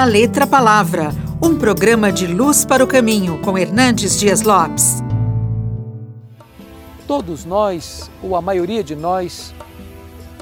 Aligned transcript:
Da 0.00 0.06
Letra 0.06 0.46
Palavra, 0.46 1.10
um 1.42 1.58
programa 1.58 2.10
de 2.10 2.26
luz 2.26 2.64
para 2.64 2.82
o 2.82 2.86
caminho 2.86 3.38
com 3.42 3.58
Hernandes 3.58 4.18
Dias 4.18 4.40
Lopes. 4.40 5.02
Todos 7.06 7.44
nós, 7.44 8.10
ou 8.22 8.34
a 8.34 8.40
maioria 8.40 8.82
de 8.82 8.96
nós, 8.96 9.54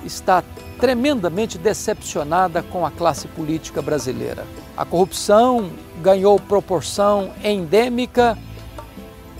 está 0.04 0.44
tremendamente 0.78 1.58
decepcionada 1.58 2.62
com 2.62 2.86
a 2.86 2.90
classe 2.92 3.26
política 3.26 3.82
brasileira. 3.82 4.46
A 4.76 4.84
corrupção 4.84 5.70
ganhou 6.00 6.38
proporção 6.38 7.32
endêmica 7.42 8.38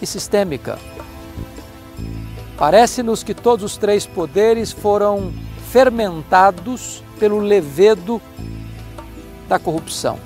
e 0.03 0.05
sistêmica. 0.05 0.81
Parece-nos 2.57 3.23
que 3.23 3.35
todos 3.35 3.65
os 3.65 3.77
três 3.77 4.05
poderes 4.05 4.73
foram 4.73 5.33
fermentados 5.71 7.05
pelo 7.21 7.39
levedo 7.39 8.21
da 9.49 9.59
corrupção. 9.59 10.19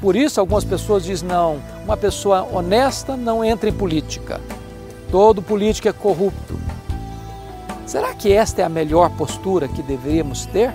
Por 0.00 0.16
isso, 0.16 0.40
algumas 0.40 0.64
pessoas 0.64 1.04
dizem: 1.04 1.28
não, 1.28 1.60
uma 1.84 1.96
pessoa 1.96 2.42
honesta 2.52 3.16
não 3.16 3.44
entra 3.44 3.68
em 3.68 3.72
política. 3.72 4.40
Todo 5.10 5.42
político 5.42 5.88
é 5.88 5.92
corrupto. 5.92 6.58
Será 7.84 8.14
que 8.14 8.32
esta 8.32 8.62
é 8.62 8.64
a 8.64 8.68
melhor 8.68 9.10
postura 9.10 9.68
que 9.68 9.82
deveríamos 9.82 10.46
ter? 10.46 10.72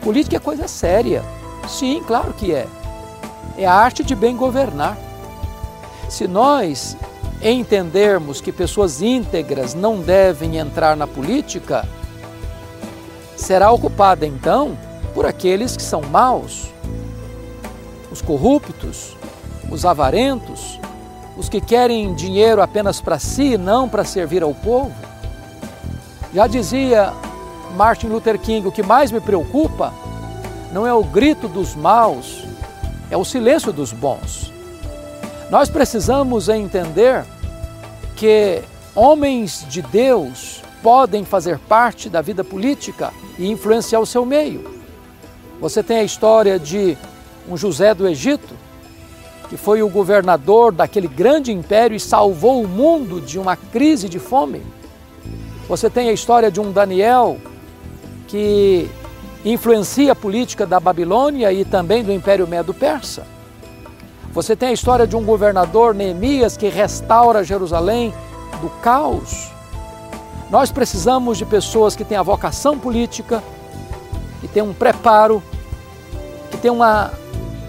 Política 0.00 0.36
é 0.36 0.40
coisa 0.40 0.66
séria. 0.66 1.22
Sim, 1.68 2.02
claro 2.06 2.32
que 2.32 2.52
é. 2.52 2.66
É 3.56 3.66
a 3.66 3.74
arte 3.74 4.02
de 4.02 4.14
bem 4.14 4.36
governar. 4.36 4.96
Se 6.08 6.26
nós 6.26 6.96
entendermos 7.42 8.40
que 8.40 8.50
pessoas 8.50 9.02
íntegras 9.02 9.74
não 9.74 10.00
devem 10.00 10.56
entrar 10.56 10.96
na 10.96 11.06
política, 11.06 11.86
será 13.36 13.70
ocupada 13.70 14.26
então 14.26 14.76
por 15.14 15.24
aqueles 15.24 15.76
que 15.76 15.82
são 15.82 16.02
maus, 16.02 16.72
os 18.10 18.20
corruptos, 18.20 19.16
os 19.70 19.84
avarentos, 19.86 20.78
os 21.36 21.48
que 21.48 21.60
querem 21.60 22.14
dinheiro 22.14 22.60
apenas 22.60 23.00
para 23.00 23.18
si 23.18 23.54
e 23.54 23.58
não 23.58 23.88
para 23.88 24.04
servir 24.04 24.42
ao 24.42 24.54
povo. 24.54 24.92
Já 26.34 26.46
dizia 26.46 27.12
Martin 27.76 28.08
Luther 28.08 28.38
King: 28.38 28.66
o 28.66 28.72
que 28.72 28.82
mais 28.82 29.10
me 29.10 29.20
preocupa 29.20 29.92
não 30.72 30.86
é 30.86 30.92
o 30.92 31.04
grito 31.04 31.46
dos 31.46 31.74
maus, 31.74 32.44
é 33.10 33.16
o 33.16 33.24
silêncio 33.24 33.72
dos 33.72 33.92
bons. 33.92 34.52
Nós 35.50 35.70
precisamos 35.70 36.48
entender 36.48 37.24
que 38.16 38.60
homens 38.94 39.64
de 39.68 39.82
Deus 39.82 40.62
podem 40.82 41.24
fazer 41.24 41.58
parte 41.58 42.08
da 42.08 42.20
vida 42.20 42.42
política 42.42 43.12
e 43.38 43.50
influenciar 43.50 44.00
o 44.00 44.06
seu 44.06 44.26
meio. 44.26 44.73
Você 45.64 45.82
tem 45.82 45.96
a 45.96 46.02
história 46.02 46.58
de 46.58 46.94
um 47.48 47.56
José 47.56 47.94
do 47.94 48.06
Egito, 48.06 48.52
que 49.48 49.56
foi 49.56 49.82
o 49.82 49.88
governador 49.88 50.70
daquele 50.70 51.08
grande 51.08 51.52
império 51.52 51.96
e 51.96 52.00
salvou 52.00 52.62
o 52.62 52.68
mundo 52.68 53.18
de 53.18 53.38
uma 53.38 53.56
crise 53.56 54.06
de 54.06 54.18
fome. 54.18 54.60
Você 55.66 55.88
tem 55.88 56.10
a 56.10 56.12
história 56.12 56.50
de 56.50 56.60
um 56.60 56.70
Daniel 56.70 57.38
que 58.28 58.90
influencia 59.42 60.12
a 60.12 60.14
política 60.14 60.66
da 60.66 60.78
Babilônia 60.78 61.50
e 61.50 61.64
também 61.64 62.04
do 62.04 62.12
Império 62.12 62.46
Medo-Persa. 62.46 63.26
Você 64.34 64.54
tem 64.54 64.68
a 64.68 64.74
história 64.74 65.06
de 65.06 65.16
um 65.16 65.24
governador, 65.24 65.94
Neemias, 65.94 66.58
que 66.58 66.68
restaura 66.68 67.42
Jerusalém 67.42 68.12
do 68.60 68.68
caos. 68.82 69.50
Nós 70.50 70.70
precisamos 70.70 71.38
de 71.38 71.46
pessoas 71.46 71.96
que 71.96 72.04
têm 72.04 72.18
a 72.18 72.22
vocação 72.22 72.78
política, 72.78 73.42
que 74.42 74.48
têm 74.48 74.62
um 74.62 74.74
preparo, 74.74 75.42
têm 76.64 76.70
uma 76.70 77.10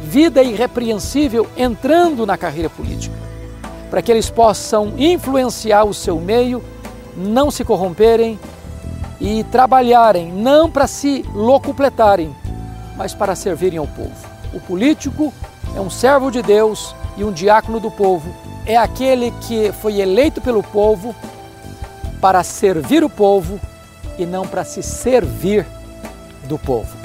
vida 0.03 0.41
irrepreensível 0.41 1.45
entrando 1.57 2.25
na 2.25 2.37
carreira 2.37 2.69
política, 2.69 3.13
para 3.89 4.01
que 4.01 4.09
eles 4.09 4.29
possam 4.29 4.93
influenciar 4.97 5.83
o 5.83 5.93
seu 5.93 6.17
meio, 6.17 6.63
não 7.13 7.51
se 7.51 7.65
corromperem 7.65 8.39
e 9.19 9.43
trabalharem 9.51 10.31
não 10.31 10.71
para 10.71 10.87
se 10.87 11.25
locupletarem, 11.33 12.33
mas 12.95 13.13
para 13.13 13.35
servirem 13.35 13.79
ao 13.79 13.87
povo. 13.87 14.15
O 14.53 14.61
político 14.61 15.33
é 15.75 15.81
um 15.81 15.89
servo 15.89 16.31
de 16.31 16.41
Deus 16.41 16.95
e 17.17 17.25
um 17.25 17.33
diácono 17.33 17.81
do 17.81 17.91
povo. 17.91 18.33
É 18.65 18.77
aquele 18.77 19.31
que 19.41 19.73
foi 19.73 19.99
eleito 19.99 20.39
pelo 20.39 20.63
povo 20.63 21.13
para 22.21 22.41
servir 22.43 23.03
o 23.03 23.09
povo 23.09 23.59
e 24.17 24.25
não 24.25 24.47
para 24.47 24.63
se 24.63 24.81
servir 24.81 25.67
do 26.47 26.57
povo. 26.57 27.04